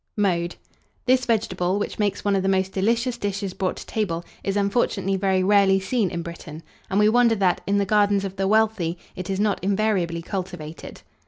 Mode. 0.17 0.55
This 1.05 1.25
vegetable, 1.27 1.77
which 1.77 1.99
makes 1.99 2.25
one 2.25 2.35
of 2.35 2.41
the 2.41 2.49
most 2.49 2.71
delicious 2.71 3.19
dishes 3.19 3.53
brought 3.53 3.75
to 3.75 3.85
table, 3.85 4.25
is 4.43 4.57
unfortunately 4.57 5.15
very 5.15 5.43
rarely 5.43 5.79
seen 5.79 6.09
in 6.09 6.23
Britain; 6.23 6.63
and 6.89 6.99
we 6.99 7.07
wonder 7.07 7.35
that, 7.35 7.61
in 7.67 7.77
the 7.77 7.85
gardens 7.85 8.25
of 8.25 8.35
the 8.35 8.47
wealthy, 8.47 8.97
it 9.15 9.29
is 9.29 9.39
not 9.39 9.63
invariably 9.63 10.23
cultivated. 10.23 11.03